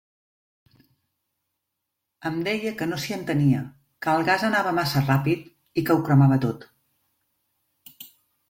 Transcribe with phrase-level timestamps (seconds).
[2.29, 3.61] Em deia que no s'hi entenia,
[4.07, 5.47] que el gas anava massa ràpid
[5.83, 6.67] i que ho cremava tot.